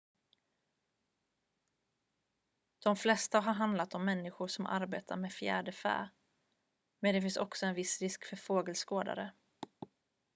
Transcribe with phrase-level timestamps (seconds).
[2.85, 6.09] de flesta har handlat om människor som arbetar med fjäderfä
[7.01, 9.31] men det finns också en viss risk för fågelskådare